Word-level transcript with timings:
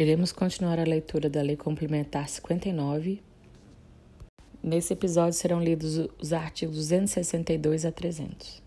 Iremos 0.00 0.32
continuar 0.32 0.78
a 0.78 0.84
leitura 0.84 1.28
da 1.28 1.42
Lei 1.42 1.58
Complementar 1.58 2.26
59. 2.26 3.20
Nesse 4.62 4.94
episódio 4.94 5.34
serão 5.34 5.62
lidos 5.62 6.08
os 6.18 6.32
artigos 6.32 6.76
262 6.76 7.84
a 7.84 7.92
300. 7.92 8.62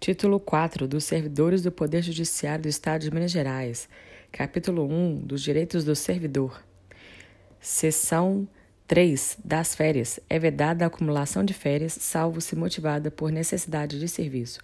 Título 0.00 0.40
4 0.40 0.88
dos 0.88 1.04
Servidores 1.04 1.60
do 1.60 1.70
Poder 1.70 2.00
Judiciário 2.00 2.62
do 2.62 2.68
Estado 2.70 3.02
de 3.02 3.10
Minas 3.10 3.30
Gerais. 3.30 3.90
Capítulo 4.32 4.86
1 4.90 5.16
dos 5.16 5.42
Direitos 5.42 5.84
do 5.84 5.94
Servidor. 5.94 6.64
Seção 7.60 8.48
3 8.86 9.36
das 9.44 9.74
férias. 9.74 10.18
É 10.30 10.38
vedada 10.38 10.82
a 10.82 10.88
acumulação 10.88 11.44
de 11.44 11.52
férias, 11.52 11.92
salvo 11.92 12.40
se 12.40 12.56
motivada 12.56 13.10
por 13.10 13.30
necessidade 13.30 14.00
de 14.00 14.08
serviço. 14.08 14.60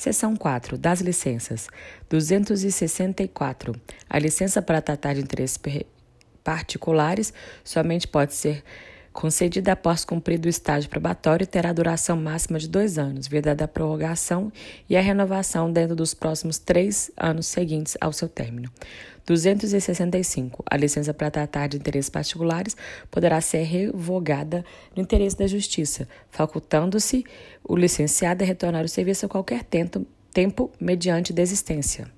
Seção 0.00 0.34
4 0.34 0.78
das 0.78 1.02
licenças. 1.02 1.68
264. 2.08 3.78
A 4.08 4.18
licença 4.18 4.62
para 4.62 4.80
tratar 4.80 5.12
de 5.12 5.20
interesses 5.20 5.60
particulares 6.42 7.34
somente 7.62 8.08
pode 8.08 8.32
ser 8.32 8.64
concedida 9.12 9.72
após 9.72 10.02
cumprido 10.02 10.46
o 10.46 10.48
estágio 10.48 10.88
probatório 10.88 11.44
e 11.44 11.46
terá 11.46 11.70
duração 11.70 12.16
máxima 12.16 12.58
de 12.58 12.66
dois 12.66 12.96
anos, 12.96 13.28
vedada 13.28 13.64
a 13.64 13.68
prorrogação 13.68 14.50
e 14.88 14.96
a 14.96 15.02
renovação 15.02 15.70
dentro 15.70 15.94
dos 15.94 16.14
próximos 16.14 16.58
três 16.58 17.10
anos 17.14 17.46
seguintes 17.46 17.94
ao 18.00 18.10
seu 18.10 18.26
término. 18.26 18.72
265. 19.30 20.64
A 20.68 20.76
licença 20.76 21.14
para 21.14 21.30
tratar 21.30 21.68
de 21.68 21.76
interesses 21.76 22.10
particulares 22.10 22.76
poderá 23.12 23.40
ser 23.40 23.62
revogada 23.62 24.64
no 24.96 25.02
interesse 25.02 25.36
da 25.36 25.46
Justiça, 25.46 26.08
facultando-se 26.30 27.24
o 27.62 27.76
licenciado 27.76 28.42
a 28.42 28.46
retornar 28.46 28.84
o 28.84 28.88
serviço 28.88 29.26
a 29.26 29.28
qualquer 29.28 29.62
tempo, 29.62 30.04
tempo 30.32 30.68
mediante 30.80 31.32
desistência. 31.32 32.10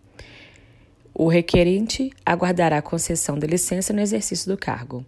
O 1.12 1.29
requerente 1.29 2.11
aguardará 2.25 2.79
a 2.79 2.83
concessão 2.83 3.39
da 3.39 3.47
licença 3.47 3.92
no 3.92 4.01
exercício 4.01 4.51
do 4.51 4.56
cargo. 4.56 5.05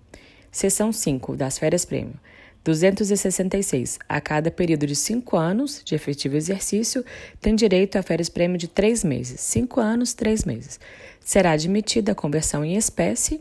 Seção 0.52 0.92
5 0.92 1.34
das 1.34 1.58
férias 1.58 1.86
prêmio. 1.86 2.20
266. 2.64 3.98
A 4.08 4.20
cada 4.20 4.50
período 4.50 4.86
de 4.86 4.96
cinco 4.96 5.36
anos 5.36 5.82
de 5.84 5.94
efetivo 5.94 6.36
exercício, 6.36 7.04
tem 7.40 7.54
direito 7.54 7.96
a 7.96 8.02
férias 8.02 8.30
prêmio 8.30 8.56
de 8.56 8.66
três 8.66 9.04
meses. 9.04 9.40
Cinco 9.40 9.80
anos, 9.80 10.14
três 10.14 10.44
meses. 10.44 10.80
Será 11.20 11.52
admitida 11.52 12.12
a 12.12 12.14
conversão 12.14 12.64
em 12.64 12.76
espécie 12.76 13.40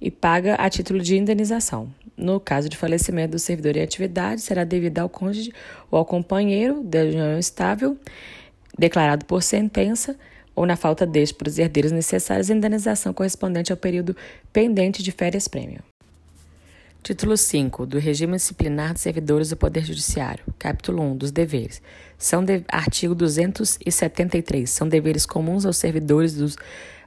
e 0.00 0.10
paga 0.10 0.56
a 0.56 0.68
título 0.68 1.00
de 1.00 1.16
indenização. 1.16 1.92
No 2.16 2.40
caso 2.40 2.68
de 2.68 2.76
falecimento 2.76 3.32
do 3.32 3.38
servidor 3.38 3.76
em 3.76 3.82
atividade, 3.82 4.40
será 4.40 4.64
devida 4.64 5.02
ao 5.02 5.08
cônjuge 5.08 5.52
ou 5.90 5.98
ao 5.98 6.04
companheiro 6.04 6.82
da 6.82 7.00
união 7.00 7.38
estável, 7.38 7.96
declarado 8.78 9.24
por 9.24 9.42
sentença, 9.42 10.16
ou 10.54 10.66
na 10.66 10.76
falta 10.76 11.06
deste 11.06 11.34
por 11.34 11.46
os 11.46 11.58
herdeiros 11.58 11.92
necessários, 11.92 12.50
a 12.50 12.54
indenização 12.54 13.14
correspondente 13.14 13.72
ao 13.72 13.78
período 13.78 14.16
pendente 14.52 15.02
de 15.02 15.12
férias 15.12 15.48
prêmio. 15.48 15.82
Título 17.02 17.34
5 17.34 17.86
do 17.86 17.98
Regime 17.98 18.36
Disciplinar 18.36 18.92
dos 18.92 19.00
Servidores 19.00 19.48
do 19.48 19.56
Poder 19.56 19.82
Judiciário. 19.82 20.44
Capítulo 20.58 21.02
1 21.02 21.16
dos 21.16 21.30
deveres. 21.30 21.80
São 22.18 22.44
de... 22.44 22.62
artigo 22.68 23.14
273. 23.14 24.68
São 24.68 24.86
deveres 24.86 25.24
comuns 25.24 25.64
aos 25.64 25.78
servidores 25.78 26.34
dos 26.34 26.56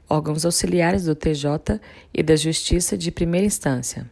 órgãos 0.09 0.45
auxiliares 0.45 1.05
do 1.05 1.14
TJ 1.14 1.80
e 2.11 2.23
da 2.23 2.36
Justiça 2.36 2.97
de 2.97 3.11
primeira 3.11 3.45
instância. 3.45 4.09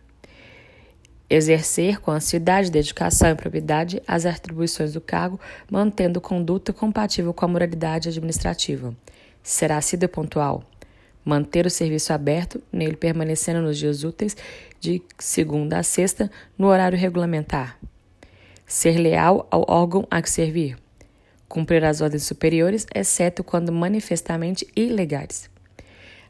Exercer 1.28 2.00
com 2.00 2.12
assiduidade, 2.12 2.70
dedicação 2.70 3.30
e 3.30 3.36
propriedade 3.36 4.04
as 4.08 4.28
atribuições 4.28 4.94
do 4.94 5.02
cargo, 5.02 5.40
mantendo 5.70 6.22
conduta 6.22 6.72
compatível 6.72 7.34
com 7.34 7.46
a 7.46 7.48
moralidade 7.48 8.08
administrativa. 8.08 8.96
Será 9.42 9.82
sido 9.82 10.08
pontual 10.08 10.64
manter 11.24 11.66
o 11.66 11.70
serviço 11.70 12.14
aberto, 12.14 12.62
nele 12.72 12.96
permanecendo 12.96 13.62
nos 13.62 13.78
dias 13.78 14.04
úteis 14.04 14.36
de 14.82 15.02
segunda 15.18 15.78
a 15.78 15.84
sexta, 15.84 16.30
no 16.58 16.68
horário 16.68 16.98
regulamentar. 16.98 17.80
Ser 18.66 18.98
leal 18.98 19.48
ao 19.50 19.64
órgão 19.70 20.06
a 20.12 20.22
que 20.22 20.30
servir. 20.30 20.78
Cumprir 21.48 21.86
as 21.86 22.02
ordens 22.02 22.24
superiores, 22.24 22.88
exceto 22.94 23.44
quando 23.44 23.72
manifestamente 23.72 24.68
ilegais. 24.76 25.50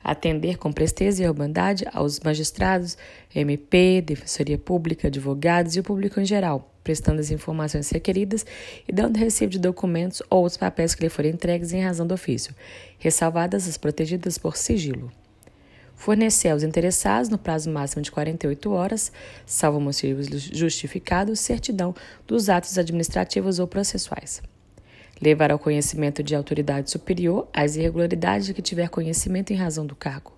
Atender 0.03 0.57
com 0.57 0.71
presteza 0.71 1.23
e 1.23 1.27
urbanidade 1.27 1.85
aos 1.93 2.19
magistrados, 2.19 2.97
MP, 3.33 4.01
Defensoria 4.01 4.57
Pública, 4.57 5.07
advogados 5.07 5.75
e 5.75 5.79
o 5.79 5.83
público 5.83 6.19
em 6.19 6.25
geral 6.25 6.67
prestando 6.83 7.19
as 7.19 7.31
informações 7.31 7.89
requeridas 7.89 8.45
e 8.87 8.91
dando 8.91 9.17
recibo 9.17 9.51
de 9.51 9.59
documentos 9.59 10.21
ou 10.29 10.39
outros 10.39 10.57
papéis 10.57 10.95
que 10.95 11.03
lhe 11.03 11.09
forem 11.09 11.31
entregues 11.31 11.73
em 11.73 11.81
razão 11.83 12.07
do 12.07 12.13
ofício, 12.13 12.55
ressalvadas 12.97 13.67
as 13.67 13.77
protegidas 13.77 14.37
por 14.37 14.57
sigilo. 14.57 15.11
Fornecer 16.01 16.49
aos 16.49 16.63
interessados, 16.63 17.29
no 17.29 17.37
prazo 17.37 17.69
máximo 17.69 18.01
de 18.01 18.09
48 18.09 18.71
horas, 18.71 19.11
salvo 19.45 19.79
motivos 19.79 20.25
justificados, 20.51 21.39
certidão 21.39 21.93
dos 22.25 22.49
atos 22.49 22.79
administrativos 22.79 23.59
ou 23.59 23.67
processuais. 23.67 24.41
Levar 25.21 25.51
ao 25.51 25.59
conhecimento 25.59 26.23
de 26.23 26.33
autoridade 26.33 26.89
superior 26.89 27.47
as 27.53 27.75
irregularidades 27.75 28.47
de 28.47 28.53
que 28.55 28.63
tiver 28.63 28.89
conhecimento 28.89 29.53
em 29.53 29.55
razão 29.55 29.85
do 29.85 29.95
cargo. 29.95 30.33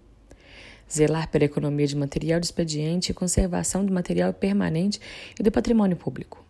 Zelar 0.91 1.29
pela 1.29 1.46
economia 1.46 1.88
de 1.88 1.95
material 1.95 2.41
de 2.41 2.47
expediente 2.47 3.13
e 3.13 3.16
conservação 3.16 3.85
do 3.85 3.94
material 3.94 4.34
permanente 4.34 5.00
e 5.40 5.44
do 5.44 5.50
patrimônio 5.50 5.95
público, 5.95 6.44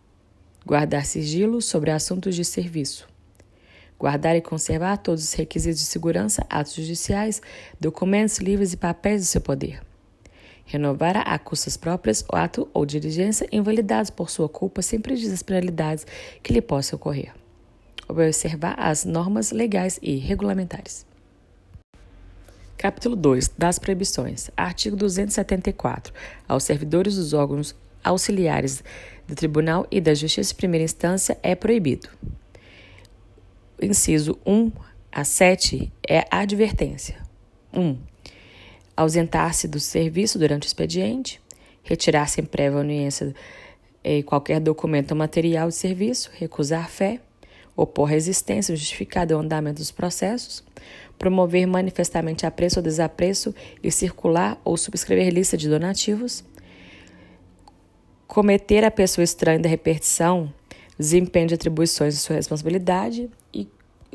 guardar 0.66 1.06
sigilo 1.06 1.62
sobre 1.62 1.92
assuntos 1.92 2.34
de 2.34 2.44
serviço, 2.44 3.06
guardar 4.04 4.36
e 4.36 4.42
conservar 4.42 4.98
todos 4.98 5.24
os 5.24 5.32
requisitos 5.32 5.80
de 5.80 5.86
segurança, 5.86 6.44
atos 6.50 6.74
judiciais, 6.74 7.40
documentos, 7.80 8.36
livros 8.36 8.74
e 8.74 8.76
papéis 8.76 9.22
do 9.22 9.24
seu 9.24 9.40
poder, 9.40 9.80
renovar 10.66 11.16
a 11.26 11.38
custas 11.38 11.74
próprias 11.78 12.22
o 12.30 12.36
ato 12.36 12.68
ou 12.74 12.84
diligência 12.84 13.48
invalidados 13.50 14.10
por 14.10 14.28
sua 14.28 14.46
culpa 14.46 14.82
sem 14.82 15.00
prejuízo 15.00 15.30
das 15.30 15.42
penalidades 15.42 16.06
que 16.42 16.52
lhe 16.52 16.60
possam 16.60 16.98
ocorrer, 16.98 17.32
observar 18.06 18.74
as 18.78 19.06
normas 19.06 19.52
legais 19.52 19.98
e 20.02 20.16
regulamentares. 20.16 21.06
Capítulo 22.76 23.16
2 23.16 23.52
das 23.56 23.78
proibições. 23.78 24.50
Artigo 24.54 24.96
274. 24.96 26.12
Aos 26.46 26.64
servidores 26.64 27.16
dos 27.16 27.32
órgãos 27.32 27.74
auxiliares 28.04 28.84
do 29.26 29.34
Tribunal 29.34 29.86
e 29.90 29.98
da 29.98 30.12
Justiça 30.12 30.50
de 30.50 30.56
Primeira 30.56 30.84
Instância 30.84 31.38
é 31.42 31.54
proibido. 31.54 32.10
Inciso 33.80 34.38
1 34.46 34.70
a 35.10 35.24
7 35.24 35.92
é 36.08 36.20
a 36.30 36.40
advertência. 36.40 37.16
1. 37.72 37.96
Ausentar-se 38.96 39.66
do 39.66 39.80
serviço 39.80 40.38
durante 40.38 40.64
o 40.64 40.68
expediente, 40.68 41.40
retirar-se 41.82 42.40
em 42.40 42.44
prévia 42.44 42.80
anuência 42.80 43.34
eh, 44.02 44.22
qualquer 44.22 44.60
documento 44.60 45.12
ou 45.12 45.16
material 45.16 45.68
de 45.68 45.74
serviço, 45.74 46.30
recusar 46.34 46.88
fé, 46.88 47.20
opor 47.76 48.08
resistência 48.08 48.76
justificada 48.76 49.34
ao 49.34 49.40
andamento 49.40 49.78
dos 49.78 49.90
processos, 49.90 50.62
promover 51.18 51.66
manifestamente 51.66 52.46
apreço 52.46 52.78
ou 52.78 52.82
desapreço 52.82 53.54
e 53.82 53.90
circular 53.90 54.60
ou 54.64 54.76
subscrever 54.76 55.32
lista 55.32 55.56
de 55.56 55.68
donativos, 55.68 56.44
cometer 58.26 58.84
a 58.84 58.90
pessoa 58.90 59.24
estranha 59.24 59.58
da 59.58 59.68
repertição, 59.68 60.52
desempenho 60.98 61.48
de 61.48 61.54
atribuições 61.54 62.14
de 62.14 62.20
sua 62.20 62.36
responsabilidade 62.36 63.30
e 63.52 63.68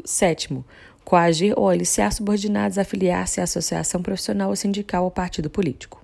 sétimo, 0.05 0.65
coagir 1.03 1.53
ou 1.57 1.67
aliciar 1.67 2.11
subordinados 2.13 2.77
a 2.77 2.81
afiliar-se 2.81 3.41
à 3.41 3.43
associação 3.43 4.01
profissional 4.01 4.49
ou 4.49 4.55
sindical 4.55 5.03
ou 5.03 5.11
partido 5.11 5.49
político. 5.49 6.03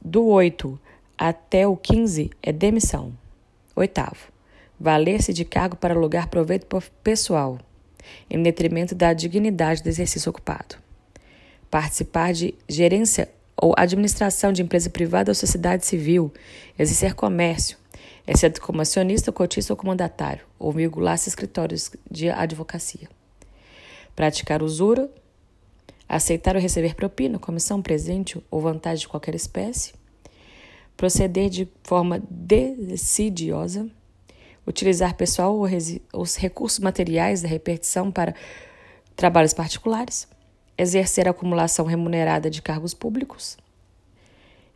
Do 0.00 0.24
8 0.26 0.78
até 1.16 1.66
o 1.66 1.76
15 1.76 2.30
é 2.42 2.52
demissão. 2.52 3.12
Oitavo, 3.74 4.32
valer-se 4.78 5.32
de 5.32 5.44
cargo 5.44 5.76
para 5.76 5.94
alugar 5.94 6.28
proveito 6.28 6.66
pessoal 7.02 7.58
em 8.30 8.42
detrimento 8.42 8.94
da 8.94 9.12
dignidade 9.12 9.82
do 9.82 9.88
exercício 9.88 10.30
ocupado. 10.30 10.76
Participar 11.70 12.32
de 12.32 12.54
gerência 12.68 13.28
ou 13.60 13.74
administração 13.76 14.52
de 14.52 14.62
empresa 14.62 14.88
privada 14.88 15.30
ou 15.30 15.34
sociedade 15.34 15.84
civil, 15.84 16.32
exercer 16.78 17.14
comércio, 17.14 17.76
exceto 18.28 18.60
como 18.60 18.82
acionista, 18.82 19.32
cotista 19.32 19.72
ou 19.72 19.76
comandatário, 19.76 20.44
ou 20.58 20.70
vincular-se 20.70 21.30
escritórios 21.30 21.90
de 22.10 22.28
advocacia. 22.28 23.08
Praticar 24.14 24.62
usura, 24.62 25.10
aceitar 26.06 26.54
ou 26.54 26.60
receber 26.60 26.94
propina, 26.94 27.38
comissão, 27.38 27.80
presente 27.80 28.38
ou 28.50 28.60
vantagem 28.60 29.00
de 29.00 29.08
qualquer 29.08 29.34
espécie, 29.34 29.94
proceder 30.94 31.48
de 31.48 31.66
forma 31.82 32.22
decidiosa, 32.28 33.88
utilizar 34.66 35.16
pessoal 35.16 35.56
ou 35.56 35.66
os 36.12 36.36
recursos 36.36 36.80
materiais 36.80 37.40
da 37.40 37.48
repartição 37.48 38.12
para 38.12 38.34
trabalhos 39.16 39.54
particulares, 39.54 40.28
exercer 40.76 41.26
a 41.26 41.30
acumulação 41.30 41.86
remunerada 41.86 42.50
de 42.50 42.60
cargos 42.60 42.92
públicos, 42.92 43.56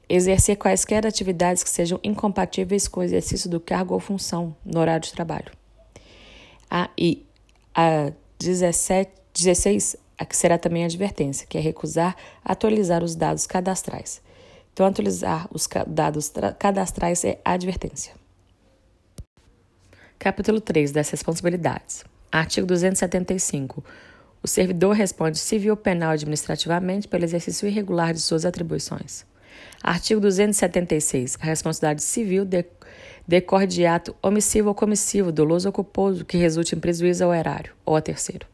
exercer 0.09 0.57
quaisquer 0.57 1.07
atividades 1.07 1.63
que 1.63 1.71
sejam 1.71 1.99
incompatíveis 2.03 2.89
com 2.89 3.01
o 3.01 3.03
exercício 3.03 3.49
do 3.49 3.61
cargo 3.61 3.95
ou 3.95 4.01
função 4.01 4.55
no 4.65 4.81
horário 4.81 5.05
de 5.05 5.13
trabalho. 5.13 5.51
A, 6.71 6.91
e 6.97 7.25
a 7.75 8.13
17, 8.39 9.11
16 9.35 9.97
a 10.19 10.25
que 10.25 10.37
será 10.37 10.59
também 10.59 10.85
a 10.85 10.87
advertência, 10.87 11.47
que 11.47 11.59
é 11.59 11.61
recusar 11.61 12.17
atualizar 12.45 13.03
os 13.03 13.15
dados 13.17 13.47
cadastrais. 13.47 14.23
Então, 14.73 14.87
atualizar 14.87 15.49
os 15.53 15.69
dados 15.87 16.33
cadastrais 16.59 17.25
é 17.25 17.39
advertência. 17.45 18.15
Capítulo 20.19 20.61
3 20.61 20.93
das 20.93 21.11
responsabilidades. 21.11 22.05
Artigo 22.31 22.67
275. 22.67 23.85
O 24.43 24.49
servidor 24.49 24.95
responde 24.95 25.39
civil, 25.39 25.77
penal 25.77 26.13
e 26.13 26.15
administrativamente 26.15 27.07
pelo 27.07 27.25
exercício 27.25 27.69
irregular 27.69 28.15
de 28.15 28.21
suas 28.21 28.45
atribuições. 28.45 29.27
Artigo 29.83 30.21
276. 30.21 31.39
A 31.41 31.47
responsabilidade 31.47 32.03
civil 32.03 32.47
decorre 33.27 33.67
de 33.67 33.85
ato 33.85 34.15
omissivo 34.23 34.69
ou 34.69 34.75
comissivo, 34.75 35.33
doloso 35.33 35.69
ou 35.69 35.73
culposo, 35.73 36.25
que 36.25 36.37
resulte 36.37 36.75
em 36.75 36.79
prejuízo 36.79 37.25
ao 37.25 37.35
erário 37.35 37.73
ou 37.85 37.97
a 37.97 38.01
terceiro. 38.01 38.47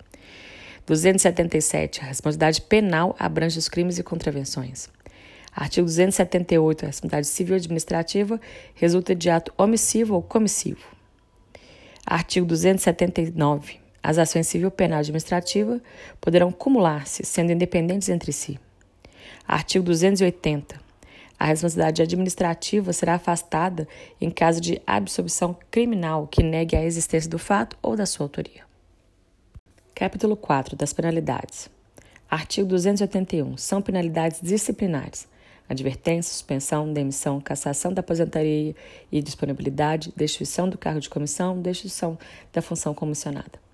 277. 0.86 2.00
A 2.00 2.04
responsabilidade 2.04 2.62
penal 2.62 3.14
abrange 3.18 3.58
os 3.58 3.68
crimes 3.68 3.98
e 3.98 4.02
contravenções. 4.02 4.88
Artigo 5.54 5.86
278. 5.86 6.84
A 6.84 6.86
responsabilidade 6.86 7.26
civil 7.26 7.56
administrativa 7.56 8.40
resulta 8.74 9.14
de 9.14 9.28
ato 9.28 9.52
omissivo 9.58 10.14
ou 10.14 10.22
comissivo. 10.22 10.86
Artigo 12.06 12.46
279. 12.46 13.80
As 14.02 14.16
ações 14.16 14.46
civil, 14.46 14.70
penal 14.70 15.00
e 15.00 15.00
administrativa 15.00 15.78
poderão 16.20 16.50
cumular-se, 16.50 17.22
sendo 17.24 17.52
independentes 17.52 18.08
entre 18.08 18.32
si. 18.32 18.58
Artigo 19.46 19.84
280. 19.84 20.87
A 21.38 21.46
responsabilidade 21.46 22.02
administrativa 22.02 22.92
será 22.92 23.14
afastada 23.14 23.86
em 24.20 24.28
caso 24.28 24.60
de 24.60 24.82
absolvição 24.86 25.56
criminal 25.70 26.26
que 26.26 26.42
negue 26.42 26.74
a 26.74 26.84
existência 26.84 27.30
do 27.30 27.38
fato 27.38 27.76
ou 27.80 27.94
da 27.94 28.06
sua 28.06 28.24
autoria. 28.24 28.62
Capítulo 29.94 30.36
4 30.36 30.74
das 30.74 30.92
penalidades. 30.92 31.70
Artigo 32.28 32.68
281. 32.68 33.56
São 33.56 33.80
penalidades 33.80 34.40
disciplinares. 34.42 35.28
Advertência, 35.68 36.32
suspensão, 36.32 36.92
demissão, 36.92 37.40
cassação 37.40 37.92
da 37.92 38.00
aposentadoria 38.00 38.74
e 39.12 39.22
disponibilidade, 39.22 40.12
destituição 40.16 40.68
do 40.68 40.78
cargo 40.78 41.00
de 41.00 41.10
comissão, 41.10 41.60
destituição 41.60 42.18
da 42.52 42.62
função 42.62 42.94
comissionada. 42.94 43.67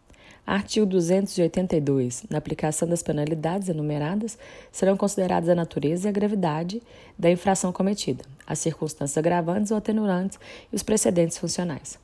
Artigo 0.47 0.85
282. 0.85 2.25
Na 2.29 2.37
aplicação 2.37 2.87
das 2.87 3.03
penalidades 3.03 3.71
enumeradas, 3.71 4.39
serão 4.71 4.97
consideradas 4.97 5.49
a 5.49 5.55
natureza 5.55 6.07
e 6.07 6.11
a 6.11 6.13
gravidade 6.13 6.83
da 7.19 7.31
infração 7.31 7.73
cometida, 7.73 8.25
as 8.47 8.59
circunstâncias 8.59 9.17
agravantes 9.17 9.71
ou 9.71 9.79
atenuantes 9.79 10.39
e 10.71 10.77
os 10.77 10.83
precedentes 10.83 11.39
funcionais. 11.39 11.99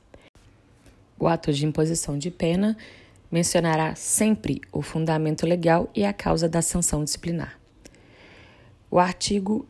O 1.19 1.29
ato 1.29 1.53
de 1.53 1.67
imposição 1.67 2.17
de 2.17 2.31
pena 2.31 2.79
mencionará 3.31 3.95
sempre 3.95 4.63
o 4.73 4.81
fundamento 4.81 5.47
legal 5.47 5.91
e 5.95 6.03
a 6.05 6.13
causa 6.13 6.49
da 6.49 6.63
sanção 6.63 7.05
disciplinar. 7.05 7.61
O 8.91 8.99
artigo 8.99 9.67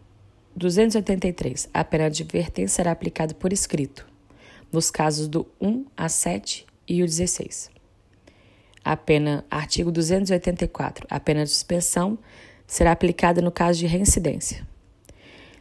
283. 0.54 1.68
A 1.74 1.82
pena 1.82 2.08
de 2.08 2.22
advertência 2.22 2.76
será 2.76 2.92
aplicada 2.92 3.34
por 3.34 3.52
escrito, 3.52 4.06
nos 4.70 4.92
casos 4.92 5.26
do 5.26 5.44
1 5.60 5.86
a 5.96 6.08
7 6.08 6.64
e 6.88 7.02
o 7.02 7.06
16. 7.06 7.79
A 8.84 8.96
pena, 8.96 9.44
artigo 9.50 9.92
284. 9.92 11.06
A 11.10 11.20
pena 11.20 11.44
de 11.44 11.50
suspensão 11.50 12.18
será 12.66 12.92
aplicada 12.92 13.42
no 13.42 13.50
caso 13.50 13.78
de 13.78 13.86
reincidência. 13.86 14.66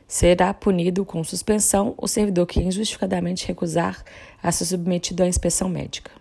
Será 0.07 0.53
punido 0.53 1.05
com 1.05 1.23
suspensão 1.23 1.93
o 1.97 2.07
servidor 2.07 2.47
que 2.47 2.61
injustificadamente 2.61 3.45
recusar 3.45 4.03
a 4.41 4.51
ser 4.51 4.65
submetido 4.65 5.21
à 5.21 5.27
inspeção 5.27 5.67
médica. 5.67 6.11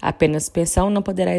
A 0.00 0.12
pena 0.12 0.36
de 0.36 0.44
suspensão 0.44 0.90
não 0.90 1.02
poderá 1.02 1.32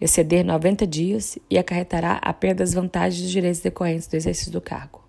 exceder 0.00 0.44
90 0.44 0.86
dias 0.86 1.38
e 1.48 1.56
acarretará 1.56 2.18
a 2.20 2.32
perda 2.32 2.64
das 2.64 2.74
vantagens 2.74 3.22
dos 3.22 3.30
direitos 3.30 3.60
decorrentes 3.60 4.08
do 4.08 4.16
exercício 4.16 4.50
do 4.50 4.60
cargo. 4.60 5.03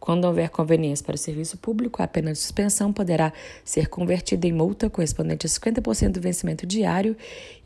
Quando 0.00 0.24
houver 0.24 0.48
conveniência 0.50 1.04
para 1.04 1.16
o 1.16 1.18
serviço 1.18 1.58
público, 1.58 2.02
a 2.02 2.06
pena 2.06 2.32
de 2.32 2.38
suspensão 2.38 2.92
poderá 2.92 3.32
ser 3.64 3.88
convertida 3.88 4.46
em 4.46 4.52
multa 4.52 4.88
correspondente 4.88 5.46
a 5.46 5.50
50% 5.50 6.12
do 6.12 6.20
vencimento 6.20 6.66
diário 6.66 7.16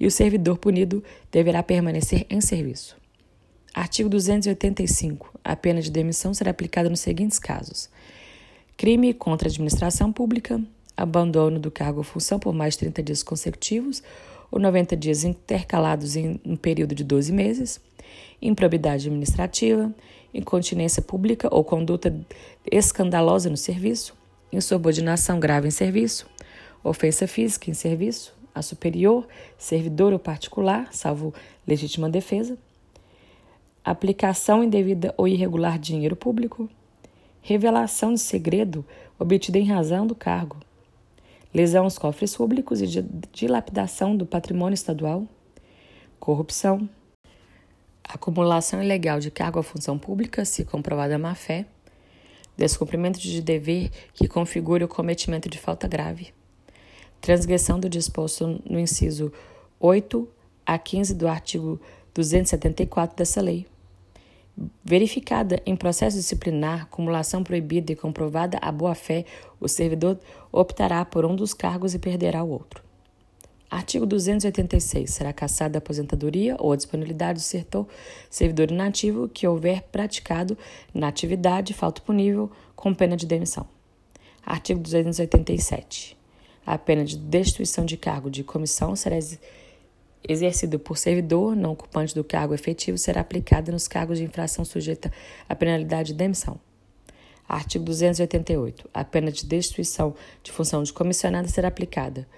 e 0.01 0.07
o 0.07 0.11
servidor 0.11 0.59
punido 0.59 1.05
deverá 1.31 1.63
permanecer 1.63 2.27
em 2.31 2.41
serviço. 2.41 2.97
Artigo 3.75 4.09
285. 4.09 5.41
A 5.45 5.57
pena 5.57 5.81
de 5.81 5.91
demissão 5.91 6.35
será 6.35 6.51
aplicada 6.51 6.91
nos 6.91 7.01
seguintes 7.01 7.39
casos: 7.39 7.89
crime 8.77 9.15
contra 9.15 9.49
a 9.49 9.51
administração 9.51 10.13
pública, 10.13 10.61
abandono 10.97 11.59
do 11.59 11.71
cargo 11.71 11.99
ou 11.99 12.05
função 12.05 12.39
por 12.39 12.53
mais 12.53 12.75
de 12.75 12.81
30 12.81 13.03
dias 13.03 13.23
consecutivos 13.23 14.03
ou 14.51 14.61
90 14.61 14.97
dias 14.97 15.25
intercalados 15.25 16.17
em 16.17 16.39
um 16.45 16.57
período 16.57 16.95
de 16.95 17.03
12 17.03 17.33
meses, 17.33 17.81
improbidade 18.41 19.09
administrativa, 19.09 19.91
incontinência 20.33 21.03
pública 21.03 21.49
ou 21.51 21.63
conduta 21.63 22.15
escandalosa 22.71 23.51
no 23.51 23.57
serviço, 23.57 24.15
insubordinação 24.53 25.39
grave 25.39 25.69
em 25.69 25.71
serviço, 25.71 26.27
ofensa 26.83 27.27
física 27.27 27.71
em 27.71 27.75
serviço, 27.75 28.35
a 28.55 28.63
superior, 28.63 29.27
servidor 29.57 30.13
ou 30.13 30.19
particular, 30.19 30.89
salvo 30.93 31.33
legítima 31.67 32.09
defesa, 32.09 32.59
aplicação 33.85 34.63
indevida 34.63 35.15
ou 35.17 35.27
irregular 35.27 35.79
de 35.79 35.93
dinheiro 35.93 36.17
público, 36.17 36.69
revelação 37.41 38.15
de 38.15 38.21
segredo 38.21 38.85
obtida 39.19 39.59
em 39.59 39.65
razão 39.65 40.07
do 40.07 40.15
cargo 40.15 40.59
lesão 41.53 41.85
aos 41.85 41.99
cofres 41.99 42.37
públicos 42.37 42.81
e 42.81 42.87
dilapidação 43.31 44.17
do 44.17 44.25
patrimônio 44.25 44.75
estadual, 44.75 45.27
corrupção, 46.19 46.89
acumulação 48.23 48.81
ilegal 48.81 49.19
de 49.19 49.33
cargo 49.33 49.59
à 49.59 49.63
função 49.65 49.99
pública, 49.99 50.45
se 50.45 50.65
comprovada 50.65 51.19
má-fé, 51.19 51.67
descumprimento 52.57 53.19
de 53.19 53.43
dever 53.43 53.91
que 54.15 54.29
configure 54.29 54.85
o 54.85 54.89
cometimento 54.89 55.49
de 55.49 55.59
falta 55.59 55.89
grave, 55.89 56.33
transgressão 57.21 57.81
do 57.81 57.89
disposto 57.89 58.63
no 58.65 58.79
inciso 58.79 59.33
8 59.81 60.29
a 60.65 60.79
15 60.79 61.15
do 61.15 61.27
artigo 61.27 61.81
274 62.15 63.17
dessa 63.17 63.41
lei, 63.41 63.67
Verificada 64.85 65.63
em 65.65 65.75
processo 65.75 66.19
disciplinar, 66.19 66.83
acumulação 66.83 67.43
proibida 67.43 67.91
e 67.91 67.97
comprovada 67.97 68.59
a 68.61 68.71
boa-fé, 68.71 69.25
o 69.59 69.67
servidor 69.67 70.21
optará 70.53 71.03
por 71.07 71.25
um 71.25 71.35
dos 71.35 71.55
cargos 71.55 71.95
e 71.95 71.99
perderá 71.99 72.45
o 72.45 72.51
outro. 72.51 72.85
Artigo 73.73 74.05
286. 74.05 75.11
Será 75.11 75.33
cassada 75.33 75.79
a 75.79 75.81
aposentadoria 75.81 76.57
ou 76.59 76.73
a 76.73 76.77
disponibilidade 76.77 77.41
do 77.71 77.89
servidor 78.29 78.71
inativo 78.71 79.31
que 79.31 79.49
houver 79.49 79.81
praticado 79.85 80.59
na 80.93 81.09
atividade 81.09 81.73
falta 81.73 82.03
punível 82.03 82.51
com 82.77 82.93
pena 82.93 83.17
de 83.17 83.25
demissão. 83.25 83.67
Artigo 84.45 84.79
287. 84.79 86.19
A 86.67 86.77
pena 86.77 87.03
de 87.03 87.17
destituição 87.17 87.87
de 87.87 87.97
cargo 87.97 88.31
de 88.31 88.45
comissão 88.45 88.95
será 88.95 89.17
exercido 90.29 90.79
por 90.79 90.99
servidor 90.99 91.57
não 91.57 91.73
ocupante 91.73 92.15
do 92.15 92.23
cargo 92.23 92.53
efetivo 92.53 92.99
será 92.99 93.23
aplicada 93.23 93.73
nos 93.73 93.89
cargos 93.89 94.19
de 94.19 94.25
infração 94.25 94.67
sujeita 94.67 95.11
à 95.49 95.55
penalidade 95.55 96.09
de 96.09 96.19
demissão. 96.19 96.61
Artigo 97.49 97.87
288. 97.87 98.91
A 98.93 99.03
pena 99.03 99.33
de 99.33 99.47
destituição 99.47 100.15
de 100.43 100.53
função 100.53 100.83
de 100.83 100.93
comissionada 100.93 101.49
será 101.49 101.69
aplicada 101.69 102.29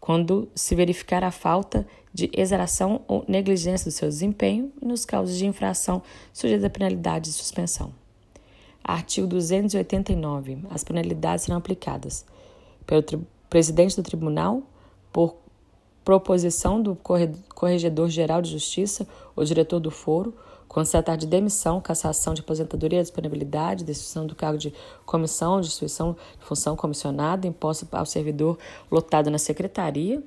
quando 0.00 0.48
se 0.54 0.74
verificar 0.74 1.22
a 1.22 1.30
falta 1.30 1.86
de 2.12 2.30
exaração 2.32 3.02
ou 3.06 3.24
negligência 3.28 3.90
do 3.90 3.94
seu 3.94 4.08
desempenho 4.08 4.72
nos 4.82 5.04
casos 5.04 5.36
de 5.36 5.46
infração 5.46 6.02
sujeita 6.32 6.66
à 6.66 6.70
penalidade 6.70 7.26
de 7.26 7.32
suspensão. 7.32 7.92
Artigo 8.82 9.26
289. 9.26 10.58
As 10.70 10.82
penalidades 10.82 11.44
serão 11.44 11.58
aplicadas 11.58 12.24
pelo 12.86 13.04
presidente 13.48 13.94
do 13.94 14.02
tribunal 14.02 14.62
por 15.12 15.36
proposição 16.04 16.82
do 16.82 16.96
Corregedor-Geral 17.54 18.40
de 18.42 18.50
Justiça 18.50 19.06
ou 19.36 19.44
diretor 19.44 19.78
do 19.78 19.90
foro, 19.90 20.34
constatar 20.70 21.16
de 21.16 21.26
demissão, 21.26 21.80
cassação 21.80 22.32
de 22.32 22.42
aposentadoria, 22.42 23.02
disponibilidade, 23.02 23.82
destituição 23.82 24.24
do 24.24 24.36
cargo 24.36 24.56
de 24.56 24.72
comissão, 25.04 25.60
destituição 25.60 26.16
de 26.38 26.44
função 26.46 26.76
comissionada, 26.76 27.44
imposto 27.44 27.88
ao 27.90 28.06
servidor 28.06 28.56
lotado 28.88 29.30
na 29.30 29.38
secretaria 29.38 30.22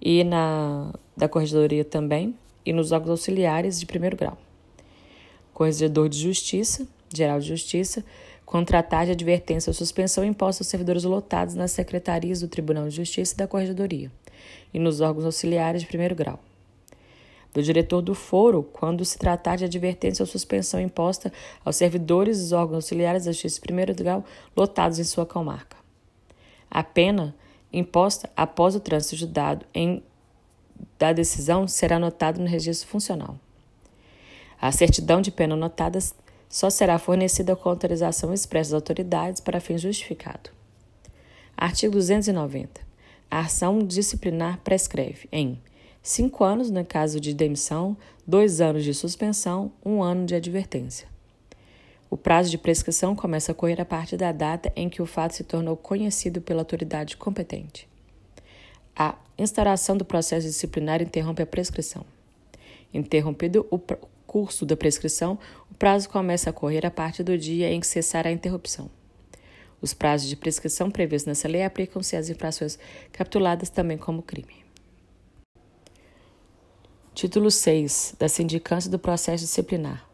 e 0.00 0.22
na 0.22 0.92
da 1.16 1.28
corregedoria 1.28 1.84
também, 1.84 2.36
e 2.64 2.72
nos 2.72 2.92
órgãos 2.92 3.10
auxiliares 3.10 3.80
de 3.80 3.84
primeiro 3.84 4.16
grau. 4.16 4.38
Corregedor 5.52 6.08
de 6.08 6.18
Justiça, 6.18 6.86
Geral 7.12 7.40
de 7.40 7.48
Justiça, 7.48 8.04
contratar 8.46 9.06
de 9.06 9.12
advertência 9.12 9.70
ou 9.70 9.74
suspensão 9.74 10.24
imposta 10.24 10.62
aos 10.62 10.68
servidores 10.68 11.02
lotados 11.02 11.56
nas 11.56 11.72
secretarias 11.72 12.40
do 12.40 12.46
Tribunal 12.46 12.88
de 12.88 12.94
Justiça 12.94 13.34
e 13.34 13.38
da 13.38 13.48
Corregedoria 13.48 14.10
e 14.72 14.78
nos 14.78 15.00
órgãos 15.00 15.24
auxiliares 15.24 15.82
de 15.82 15.88
primeiro 15.88 16.14
grau. 16.14 16.38
Do 17.54 17.62
diretor 17.62 18.02
do 18.02 18.14
foro, 18.14 18.64
quando 18.64 19.04
se 19.04 19.16
tratar 19.16 19.56
de 19.56 19.64
advertência 19.64 20.22
ou 20.22 20.26
suspensão 20.26 20.80
imposta 20.80 21.32
aos 21.64 21.76
servidores 21.76 22.40
dos 22.40 22.52
órgãos 22.52 22.84
auxiliares 22.84 23.24
da 23.24 23.32
justiça 23.32 23.54
de 23.54 23.60
primeiro 23.60 23.94
grau 23.94 24.24
lotados 24.56 24.98
em 24.98 25.04
sua 25.04 25.24
comarca. 25.24 25.76
A 26.68 26.82
pena 26.82 27.34
imposta 27.72 28.28
após 28.36 28.74
o 28.74 28.80
trânsito 28.80 29.26
dado 29.26 29.64
em 29.72 30.02
da 30.98 31.12
decisão 31.12 31.68
será 31.68 31.96
anotada 31.96 32.40
no 32.40 32.48
registro 32.48 32.88
funcional. 32.88 33.38
A 34.60 34.72
certidão 34.72 35.20
de 35.20 35.30
pena 35.30 35.54
anotada 35.54 35.98
só 36.48 36.70
será 36.70 36.98
fornecida 36.98 37.54
com 37.54 37.68
autorização 37.68 38.32
expressa 38.32 38.70
das 38.70 38.74
autoridades 38.74 39.40
para 39.40 39.60
fim 39.60 39.78
justificado. 39.78 40.50
Artigo 41.56 41.94
290. 41.94 42.80
A 43.30 43.40
ação 43.40 43.78
disciplinar 43.78 44.58
prescreve 44.64 45.28
em 45.30 45.60
cinco 46.04 46.44
anos 46.44 46.70
no 46.70 46.84
caso 46.84 47.18
de 47.18 47.32
demissão, 47.32 47.96
dois 48.26 48.60
anos 48.60 48.84
de 48.84 48.92
suspensão, 48.92 49.72
um 49.82 50.02
ano 50.02 50.26
de 50.26 50.34
advertência. 50.34 51.08
O 52.10 52.16
prazo 52.16 52.50
de 52.50 52.58
prescrição 52.58 53.16
começa 53.16 53.52
a 53.52 53.54
correr 53.54 53.80
a 53.80 53.86
partir 53.86 54.18
da 54.18 54.30
data 54.30 54.70
em 54.76 54.90
que 54.90 55.00
o 55.00 55.06
fato 55.06 55.34
se 55.34 55.42
tornou 55.42 55.78
conhecido 55.78 56.42
pela 56.42 56.60
autoridade 56.60 57.16
competente. 57.16 57.88
A 58.94 59.16
instauração 59.38 59.96
do 59.96 60.04
processo 60.04 60.46
disciplinar 60.46 61.00
interrompe 61.00 61.42
a 61.42 61.46
prescrição. 61.46 62.04
Interrompido 62.92 63.66
o 63.70 63.80
curso 64.26 64.66
da 64.66 64.76
prescrição, 64.76 65.38
o 65.70 65.74
prazo 65.74 66.10
começa 66.10 66.50
a 66.50 66.52
correr 66.52 66.84
a 66.84 66.90
partir 66.90 67.22
do 67.22 67.36
dia 67.38 67.72
em 67.72 67.80
que 67.80 67.86
cessar 67.86 68.26
a 68.26 68.30
interrupção. 68.30 68.90
Os 69.80 69.94
prazos 69.94 70.28
de 70.28 70.36
prescrição 70.36 70.90
previstos 70.90 71.28
nessa 71.28 71.48
lei 71.48 71.64
aplicam-se 71.64 72.14
às 72.14 72.28
infrações 72.28 72.78
capituladas 73.10 73.70
também 73.70 73.96
como 73.96 74.22
crime. 74.22 74.63
Título 77.14 77.48
6 77.48 78.16
da 78.18 78.28
Sindicância 78.28 78.90
do 78.90 78.98
Processo 78.98 79.44
Disciplinar. 79.44 80.04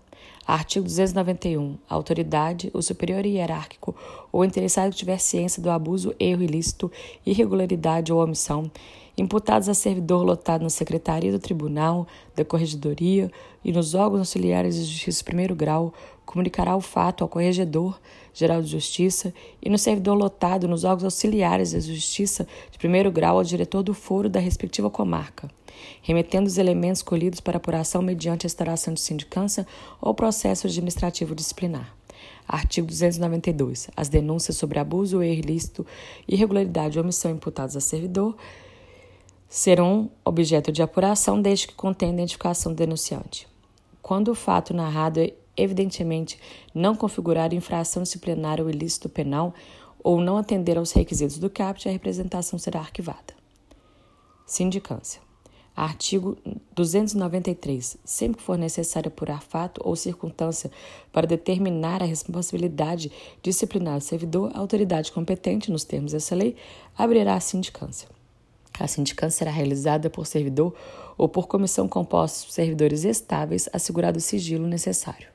Artigo 0.47 0.85
291. 0.85 1.79
A 1.89 1.95
autoridade, 1.95 2.71
o 2.75 2.83
superior 2.83 3.25
hierárquico 3.25 3.97
ou 4.31 4.45
interessado 4.45 4.91
que 4.91 4.99
tiver 4.99 5.17
ciência 5.17 5.63
do 5.63 5.71
abuso, 5.71 6.15
erro 6.21 6.43
ilícito, 6.43 6.93
irregularidade 7.25 8.13
ou 8.13 8.23
omissão, 8.23 8.71
imputados 9.17 9.67
a 9.71 9.73
servidor 9.73 10.23
lotado 10.23 10.61
na 10.61 10.69
Secretaria 10.69 11.33
do 11.33 11.39
Tribunal, 11.39 12.07
da 12.37 12.45
Corregedoria 12.45 13.33
e 13.65 13.73
nos 13.73 13.95
órgãos 13.95 14.19
auxiliares 14.19 14.77
de 14.77 14.85
justiça 14.85 15.25
primeiro 15.25 15.57
grau, 15.57 15.95
comunicará 16.31 16.77
o 16.77 16.81
fato 16.81 17.25
ao 17.25 17.29
Corregedor 17.29 18.01
Geral 18.33 18.63
de 18.63 18.69
Justiça 18.69 19.35
e 19.61 19.69
no 19.69 19.77
servidor 19.77 20.15
lotado 20.15 20.69
nos 20.69 20.85
órgãos 20.85 21.03
auxiliares 21.03 21.73
da 21.73 21.81
Justiça 21.81 22.47
de 22.71 22.79
primeiro 22.79 23.11
grau 23.11 23.39
ao 23.39 23.43
diretor 23.43 23.83
do 23.83 23.93
foro 23.93 24.29
da 24.29 24.39
respectiva 24.39 24.89
comarca, 24.89 25.51
remetendo 26.01 26.47
os 26.47 26.57
elementos 26.57 27.03
colhidos 27.03 27.41
para 27.41 27.57
apuração 27.57 28.01
mediante 28.01 28.47
a 28.47 28.49
instauração 28.49 28.95
de 28.95 29.01
sindicância 29.01 29.67
ou 30.01 30.15
processo 30.15 30.69
administrativo 30.69 31.35
disciplinar. 31.35 31.93
Artigo 32.47 32.87
292. 32.87 33.91
As 33.97 34.09
denúncias 34.09 34.57
sobre 34.57 34.79
abuso, 34.79 35.25
erro 35.25 35.41
ilícito, 35.41 35.85
irregularidade 36.29 36.97
ou 36.97 37.03
omissão 37.03 37.33
imputadas 37.33 37.75
a 37.75 37.81
servidor 37.81 38.37
serão 39.49 40.09
objeto 40.25 40.71
de 40.71 40.81
apuração 40.81 41.43
desde 41.43 41.67
que 41.67 41.75
contenha 41.75 42.13
identificação 42.13 42.73
do 42.73 42.77
denunciante. 42.77 43.49
Quando 44.01 44.29
o 44.29 44.35
fato 44.35 44.73
narrado 44.73 45.21
evidentemente 45.61 46.39
não 46.75 46.95
configurar 46.95 47.53
infração 47.53 48.03
disciplinar 48.03 48.61
ou 48.61 48.71
ilícito 48.71 49.09
penal 49.09 49.55
ou 50.03 50.21
não 50.21 50.37
atender 50.37 50.79
aos 50.79 50.93
requisitos 50.93 51.39
do 51.39 51.51
CAPT, 51.51 51.89
a 51.89 51.93
representação 51.93 52.59
será 52.59 52.81
arquivada. 52.81 53.35
Sindicância. 54.47 55.21
Artigo 55.77 56.37
293. 56.75 57.97
Sempre 58.05 58.39
que 58.39 58.43
for 58.43 58.59
necessário 58.59 59.09
apurar 59.09 59.43
fato 59.43 59.81
ou 59.85 59.95
circunstância 59.95 60.71
para 61.13 61.27
determinar 61.27 62.03
a 62.03 62.07
responsabilidade 62.07 63.11
disciplinar 63.43 63.99
do 63.99 64.05
servidor, 64.05 64.51
a 64.53 64.59
autoridade 64.59 65.13
competente, 65.13 65.71
nos 65.71 65.85
termos 65.85 66.13
dessa 66.13 66.35
lei, 66.35 66.57
abrirá 66.97 67.35
a 67.35 67.41
sindicância. 67.41 68.09
A 68.79 68.87
sindicância 68.87 69.39
será 69.39 69.51
realizada 69.51 70.11
por 70.11 70.27
servidor 70.27 70.75
ou 71.17 71.29
por 71.29 71.47
comissão 71.47 71.87
composta 71.87 72.47
por 72.47 72.53
servidores 72.53 73.05
estáveis, 73.05 73.69
assegurado 73.73 74.19
o 74.19 74.23
sigilo 74.23 74.67
necessário. 74.67 75.29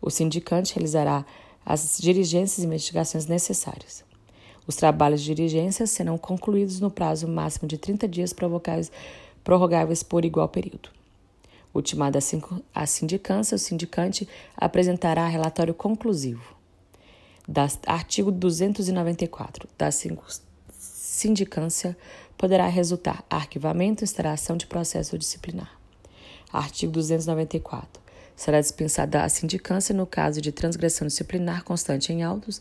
O 0.00 0.10
sindicante 0.10 0.74
realizará 0.74 1.24
as 1.64 1.98
diligências 1.98 2.62
e 2.62 2.66
investigações 2.66 3.26
necessárias. 3.26 4.04
Os 4.66 4.76
trabalhos 4.76 5.22
de 5.22 5.34
diligência 5.34 5.86
serão 5.86 6.16
concluídos 6.16 6.80
no 6.80 6.90
prazo 6.90 7.28
máximo 7.28 7.68
de 7.68 7.76
30 7.76 8.08
dias 8.08 8.34
prorrogáveis 9.42 10.02
por 10.02 10.24
igual 10.24 10.48
período. 10.48 10.88
Ultimada 11.74 12.18
a 12.74 12.86
sindicância, 12.86 13.56
o 13.56 13.58
sindicante 13.58 14.28
apresentará 14.56 15.26
relatório 15.26 15.74
conclusivo. 15.74 16.54
Das, 17.46 17.78
artigo 17.86 18.30
294 18.30 19.68
da 19.76 19.90
sindicância 20.70 21.96
poderá 22.38 22.68
resultar 22.68 23.24
arquivamento 23.28 24.02
e 24.02 24.04
instauração 24.04 24.56
de 24.56 24.66
processo 24.66 25.18
disciplinar. 25.18 25.78
Artigo 26.52 26.92
294. 26.92 28.03
Será 28.36 28.60
dispensada 28.60 29.22
a 29.22 29.28
sindicância 29.28 29.94
no 29.94 30.06
caso 30.06 30.40
de 30.40 30.52
transgressão 30.52 31.06
disciplinar 31.06 31.64
constante 31.64 32.12
em 32.12 32.22
autos 32.22 32.60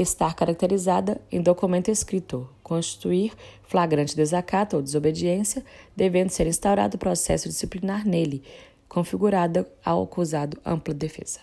estar 0.00 0.34
caracterizada 0.34 1.20
em 1.30 1.40
documento 1.40 1.90
escrito, 1.90 2.48
constituir 2.62 3.32
flagrante 3.62 4.16
desacato 4.16 4.76
ou 4.76 4.82
desobediência, 4.82 5.64
devendo 5.94 6.30
ser 6.30 6.46
instaurado 6.46 6.98
processo 6.98 7.48
disciplinar 7.48 8.06
nele, 8.06 8.42
configurada 8.88 9.68
ao 9.84 10.02
acusado 10.02 10.58
ampla 10.64 10.92
defesa. 10.92 11.40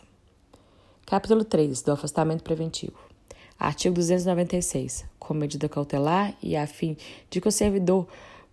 Capítulo 1.06 1.44
3 1.44 1.82
do 1.82 1.92
afastamento 1.92 2.44
preventivo. 2.44 2.98
Artigo 3.58 3.96
296. 3.96 5.06
Com 5.20 5.34
medida 5.34 5.70
cautelar 5.70 6.36
e 6.42 6.56
a 6.56 6.66
fim 6.66 6.98
de 7.30 7.40
que 7.40 7.48
o 7.48 7.52
servidor 7.52 8.08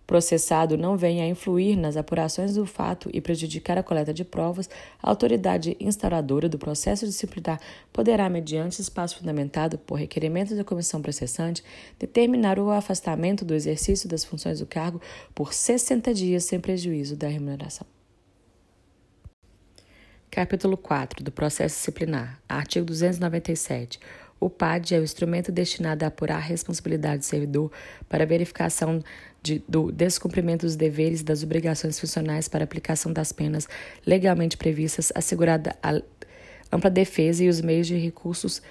processado 0.09 0.75
não 0.75 0.97
venha 0.97 1.23
a 1.23 1.27
influir 1.27 1.75
nas 1.75 1.95
apurações 1.95 2.55
do 2.55 2.65
fato 2.65 3.11
e 3.13 3.21
prejudicar 3.21 3.77
a 3.77 3.83
coleta 3.83 4.11
de 4.11 4.25
provas, 4.25 4.67
a 4.99 5.07
autoridade 5.07 5.77
instauradora 5.79 6.49
do 6.49 6.57
processo 6.57 7.05
disciplinar 7.05 7.61
poderá, 7.93 8.27
mediante 8.27 8.81
espaço 8.81 9.19
fundamentado 9.19 9.77
por 9.77 9.99
requerimento 9.99 10.55
da 10.55 10.63
comissão 10.63 10.99
processante, 10.99 11.63
determinar 11.99 12.57
o 12.57 12.71
afastamento 12.71 13.45
do 13.45 13.53
exercício 13.53 14.09
das 14.09 14.25
funções 14.25 14.57
do 14.57 14.65
cargo 14.65 14.99
por 15.35 15.53
60 15.53 16.11
dias 16.11 16.43
sem 16.43 16.59
prejuízo 16.59 17.15
da 17.15 17.27
remuneração. 17.27 17.85
Capítulo 20.31 20.75
4 20.75 21.23
do 21.23 21.31
Processo 21.31 21.75
Disciplinar. 21.75 22.41
Artigo 22.49 22.87
297. 22.87 23.99
O 24.39 24.49
PAD 24.49 24.95
é 24.95 24.99
o 24.99 25.03
instrumento 25.03 25.51
destinado 25.51 26.05
a 26.05 26.07
apurar 26.07 26.37
a 26.37 26.39
responsabilidade 26.39 27.19
do 27.19 27.25
servidor 27.25 27.71
para 28.07 28.25
verificação 28.25 29.03
de, 29.41 29.61
do 29.67 29.91
descumprimento 29.91 30.65
dos 30.65 30.75
deveres 30.75 31.21
e 31.21 31.23
das 31.23 31.43
obrigações 31.43 31.99
funcionais 31.99 32.47
para 32.47 32.63
aplicação 32.63 33.11
das 33.11 33.31
penas 33.31 33.67
legalmente 34.05 34.57
previstas, 34.57 35.11
assegurada 35.15 35.75
a 35.81 36.01
ampla 36.71 36.89
defesa 36.89 37.43
e 37.43 37.49
os 37.49 37.61
meios 37.61 37.87
de 37.87 37.97
recursos 37.97 38.61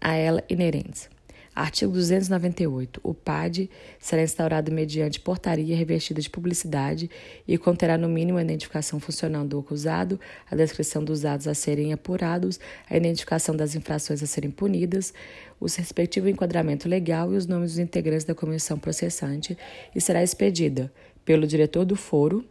a 0.00 0.14
ela 0.14 0.42
inerentes. 0.48 1.11
Artigo 1.54 1.92
298. 1.92 2.98
O 3.02 3.12
PAD 3.12 3.68
será 4.00 4.22
instaurado 4.22 4.72
mediante 4.72 5.20
portaria 5.20 5.76
revestida 5.76 6.18
de 6.18 6.30
publicidade 6.30 7.10
e 7.46 7.58
conterá 7.58 7.98
no 7.98 8.08
mínimo 8.08 8.38
a 8.38 8.42
identificação 8.42 8.98
funcional 8.98 9.44
do 9.44 9.58
acusado, 9.58 10.18
a 10.50 10.56
descrição 10.56 11.04
dos 11.04 11.20
dados 11.20 11.46
a 11.46 11.52
serem 11.52 11.92
apurados, 11.92 12.58
a 12.88 12.96
identificação 12.96 13.54
das 13.54 13.74
infrações 13.74 14.22
a 14.22 14.26
serem 14.26 14.50
punidas, 14.50 15.12
o 15.60 15.66
respectivo 15.66 16.26
enquadramento 16.26 16.88
legal 16.88 17.34
e 17.34 17.36
os 17.36 17.46
nomes 17.46 17.72
dos 17.72 17.78
integrantes 17.78 18.24
da 18.24 18.34
comissão 18.34 18.78
processante 18.78 19.56
e 19.94 20.00
será 20.00 20.22
expedida 20.22 20.90
pelo 21.22 21.46
diretor 21.46 21.84
do 21.84 21.96
foro 21.96 22.46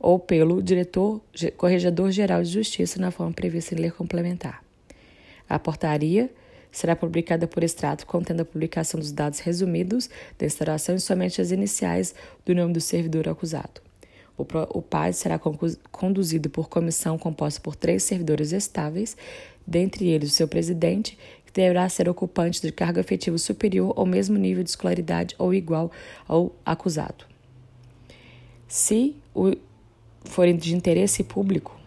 ou 0.00 0.18
pelo 0.18 0.60
diretor 0.60 1.22
corregedor-geral 1.56 2.42
de 2.42 2.50
justiça 2.50 3.00
na 3.00 3.12
forma 3.12 3.32
prevista 3.32 3.74
em 3.74 3.78
lei 3.78 3.90
complementar. 3.90 4.64
A 5.48 5.58
portaria 5.60 6.30
será 6.72 6.94
publicada 6.94 7.46
por 7.46 7.62
extrato 7.62 8.06
contendo 8.06 8.40
a 8.40 8.44
publicação 8.44 8.98
dos 8.98 9.12
dados 9.12 9.40
resumidos 9.40 10.08
da 10.38 10.46
instauração 10.46 10.94
e 10.94 11.00
somente 11.00 11.40
as 11.40 11.50
iniciais 11.50 12.14
do 12.44 12.54
nome 12.54 12.72
do 12.72 12.80
servidor 12.80 13.28
acusado. 13.28 13.80
O, 14.36 14.46
o 14.78 14.82
PAD 14.82 15.14
será 15.14 15.38
conduzido 15.90 16.48
por 16.48 16.68
comissão 16.68 17.18
composta 17.18 17.60
por 17.60 17.76
três 17.76 18.02
servidores 18.02 18.52
estáveis, 18.52 19.16
dentre 19.66 20.08
eles 20.08 20.32
o 20.32 20.34
seu 20.34 20.48
presidente, 20.48 21.18
que 21.44 21.52
deverá 21.52 21.88
ser 21.88 22.08
ocupante 22.08 22.62
de 22.62 22.72
cargo 22.72 23.00
efetivo 23.00 23.38
superior 23.38 23.92
ao 23.96 24.06
mesmo 24.06 24.38
nível 24.38 24.62
de 24.62 24.70
escolaridade 24.70 25.34
ou 25.38 25.52
igual 25.52 25.90
ao 26.26 26.54
acusado. 26.64 27.24
Se 28.66 29.16
o 29.34 29.52
for 30.24 30.50
de 30.52 30.74
interesse 30.74 31.24
público, 31.24 31.78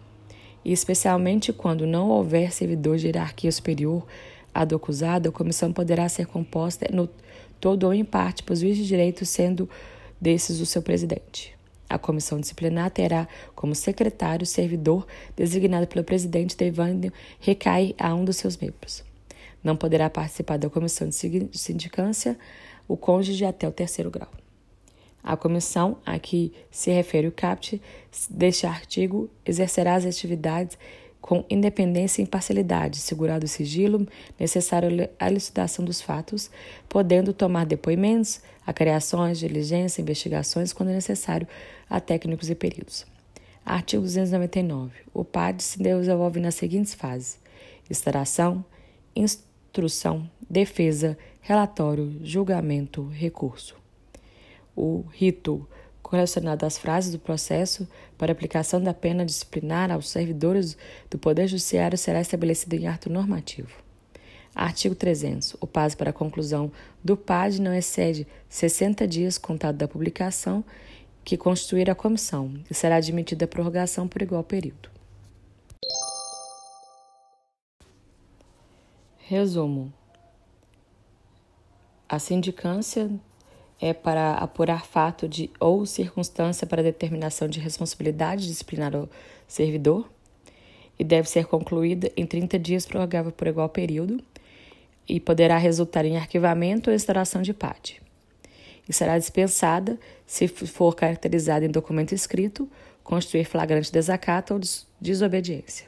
e 0.64 0.72
especialmente 0.72 1.52
quando 1.52 1.86
não 1.86 2.08
houver 2.08 2.52
servidor 2.52 2.96
de 2.96 3.06
hierarquia 3.06 3.50
superior 3.52 4.06
a 4.54 4.64
do 4.64 4.76
acusado, 4.76 5.28
a 5.28 5.32
comissão 5.32 5.72
poderá 5.72 6.08
ser 6.08 6.26
composta 6.26 6.86
no 6.92 7.08
todo 7.60 7.84
ou 7.84 7.94
em 7.94 8.04
parte 8.04 8.42
por 8.42 8.54
juiz 8.54 8.76
de 8.76 8.86
direito, 8.86 9.26
sendo 9.26 9.68
desses 10.20 10.60
o 10.60 10.66
seu 10.66 10.80
presidente. 10.80 11.54
A 11.88 11.98
comissão 11.98 12.40
disciplinar 12.40 12.90
terá 12.90 13.28
como 13.54 13.74
secretário 13.74 14.46
servidor 14.46 15.06
designado 15.36 15.86
pelo 15.86 16.04
presidente, 16.04 16.56
devendo 16.56 17.12
recair 17.40 17.94
a 17.98 18.14
um 18.14 18.24
dos 18.24 18.36
seus 18.36 18.56
membros. 18.56 19.04
Não 19.62 19.76
poderá 19.76 20.08
participar 20.08 20.58
da 20.58 20.70
comissão 20.70 21.08
de 21.08 21.48
sindicância 21.52 22.38
o 22.86 22.96
cônjuge 22.96 23.44
até 23.44 23.66
o 23.66 23.72
terceiro 23.72 24.10
grau. 24.10 24.30
A 25.22 25.38
comissão 25.38 25.96
a 26.04 26.18
que 26.18 26.52
se 26.70 26.90
refere 26.90 27.26
o 27.26 27.32
CAPT 27.32 27.80
deste 28.28 28.66
artigo 28.66 29.30
exercerá 29.44 29.94
as 29.94 30.04
atividades 30.04 30.76
com 31.24 31.42
independência 31.48 32.20
e 32.20 32.24
imparcialidade, 32.24 32.98
segurado 32.98 33.46
o 33.46 33.48
sigilo 33.48 34.06
necessário 34.38 35.08
à 35.18 35.26
elucidação 35.26 35.82
dos 35.82 36.02
fatos, 36.02 36.50
podendo 36.86 37.32
tomar 37.32 37.64
depoimentos, 37.64 38.42
acreações, 38.66 39.38
diligência, 39.38 40.02
investigações, 40.02 40.74
quando 40.74 40.90
necessário, 40.90 41.48
a 41.88 41.98
técnicos 41.98 42.50
e 42.50 42.54
peritos. 42.54 43.06
Artigo 43.64 44.02
299. 44.02 44.92
O 45.14 45.24
PAD 45.24 45.62
se 45.62 45.82
desenvolve 45.82 46.40
nas 46.40 46.56
seguintes 46.56 46.92
fases: 46.92 47.38
extração, 47.88 48.62
instrução, 49.16 50.28
defesa, 50.50 51.16
relatório, 51.40 52.20
julgamento, 52.22 53.08
recurso. 53.08 53.74
O 54.76 55.06
rito 55.10 55.66
correlacionado 56.04 56.66
às 56.66 56.76
frases 56.76 57.10
do 57.10 57.18
processo 57.18 57.88
para 58.18 58.30
aplicação 58.30 58.80
da 58.80 58.92
pena 58.92 59.24
disciplinar 59.24 59.90
aos 59.90 60.10
servidores 60.10 60.76
do 61.10 61.18
Poder 61.18 61.48
Judiciário 61.48 61.96
será 61.96 62.20
estabelecido 62.20 62.74
em 62.74 62.86
ato 62.86 63.10
normativo. 63.10 63.82
Artigo 64.54 64.94
300. 64.94 65.56
O 65.60 65.66
prazo 65.66 65.96
para 65.96 66.10
a 66.10 66.12
conclusão 66.12 66.70
do 67.02 67.16
PAD 67.16 67.60
não 67.60 67.74
excede 67.74 68.26
60 68.48 69.08
dias 69.08 69.38
contado 69.38 69.76
da 69.76 69.88
publicação 69.88 70.62
que 71.24 71.38
constituir 71.38 71.90
a 71.90 71.94
comissão 71.94 72.54
e 72.70 72.74
será 72.74 72.96
admitida 72.96 73.46
a 73.46 73.48
prorrogação 73.48 74.06
por 74.06 74.20
igual 74.20 74.44
período. 74.44 74.90
Resumo: 79.26 79.90
a 82.06 82.18
sindicância 82.18 83.10
é 83.84 83.92
para 83.92 84.32
apurar 84.36 84.86
fato 84.86 85.28
de 85.28 85.50
ou 85.60 85.84
circunstância 85.84 86.66
para 86.66 86.82
determinação 86.82 87.46
de 87.46 87.60
responsabilidade 87.60 88.46
disciplinar 88.46 88.96
ao 88.96 89.06
servidor 89.46 90.08
e 90.98 91.04
deve 91.04 91.28
ser 91.28 91.44
concluída 91.44 92.10
em 92.16 92.24
30 92.24 92.58
dias 92.58 92.86
prorrogável 92.86 93.30
por 93.30 93.46
igual 93.46 93.68
período 93.68 94.24
e 95.06 95.20
poderá 95.20 95.58
resultar 95.58 96.06
em 96.06 96.16
arquivamento 96.16 96.88
ou 96.88 96.96
instauração 96.96 97.42
de 97.42 97.52
PAD. 97.52 98.00
E 98.88 98.92
será 98.94 99.18
dispensada 99.18 100.00
se 100.26 100.48
for 100.48 100.96
caracterizada 100.96 101.66
em 101.66 101.70
documento 101.70 102.14
escrito, 102.14 102.66
constituir 103.02 103.44
flagrante 103.44 103.92
desacato 103.92 104.54
ou 104.54 104.60
desobediência. 104.98 105.86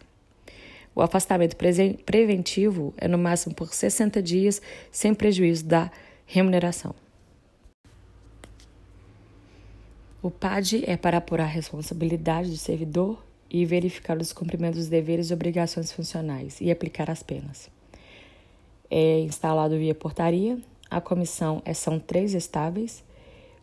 O 0.95 1.01
afastamento 1.01 1.57
preventivo 2.05 2.93
é 2.99 3.09
no 3.09 3.17
máximo 3.17 3.55
por 3.55 3.73
60 3.73 4.23
dias, 4.23 4.61
sem 4.93 5.15
prejuízo 5.15 5.65
da 5.65 5.91
remuneração. 6.27 6.95
O 10.23 10.31
PAD 10.31 10.83
é 10.87 10.97
para 10.97 11.19
apurar 11.19 11.45
a 11.45 11.47
responsabilidade 11.47 12.51
do 12.51 12.57
servidor 12.57 13.23
e 13.51 13.65
verificar 13.67 14.17
o 14.17 14.21
descumprimento 14.21 14.77
dos 14.77 14.89
deveres 14.89 15.31
e 15.31 15.35
obrigações 15.35 15.93
funcionais 15.93 16.61
e 16.61 16.71
aplicar 16.71 17.11
as 17.11 17.23
penas. 17.23 17.71
É 18.91 19.21
instalado 19.21 19.77
via 19.77 19.95
portaria. 19.95 20.59
A 20.91 21.01
comissão 21.01 21.61
é, 21.65 21.75
são 21.75 21.99
três 21.99 22.35
estáveis. 22.35 23.05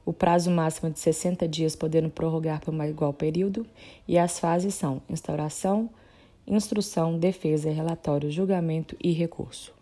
O 0.05 0.13
prazo 0.13 0.51
máximo 0.51 0.91
de 0.91 1.00
60 1.00 1.48
dias 1.48 1.75
podendo 1.75 2.10
prorrogar 2.10 2.62
por 2.62 2.74
mais 2.74 2.91
igual 2.91 3.13
período. 3.13 3.65
E 4.07 4.17
as 4.17 4.39
fases 4.39 4.75
são 4.75 5.01
instauração, 5.10 5.89
instrução, 6.45 7.17
defesa, 7.17 7.72
relatório, 7.72 8.29
julgamento 8.29 8.95
e 9.01 9.12
recurso. 9.12 9.74